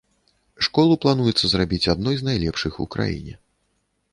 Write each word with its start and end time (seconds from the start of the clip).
Школу 0.67 0.95
плануецца 1.03 1.45
зрабіць 1.53 1.89
адной 1.95 2.15
з 2.23 2.27
найлепшых 2.31 2.73
у 2.87 2.89
краіне. 2.97 3.35